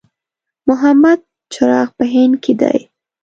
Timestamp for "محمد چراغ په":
0.67-2.05